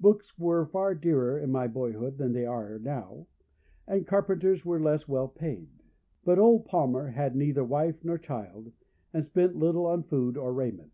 Books 0.00 0.38
were 0.38 0.64
far 0.64 0.94
dearer 0.94 1.38
in 1.38 1.52
my 1.52 1.66
boyhood 1.66 2.16
than 2.16 2.32
they 2.32 2.46
are 2.46 2.78
now, 2.78 3.26
and 3.86 4.06
carpenters 4.06 4.64
were 4.64 4.80
less 4.80 5.06
well 5.06 5.28
paid, 5.28 5.68
but 6.24 6.38
old 6.38 6.64
Palmer 6.64 7.08
had 7.08 7.36
neither 7.36 7.62
wife 7.62 8.02
nor 8.02 8.16
child, 8.16 8.72
and 9.12 9.22
spent 9.26 9.54
little 9.56 9.84
on 9.84 10.02
food 10.02 10.38
or 10.38 10.54
raiment. 10.54 10.92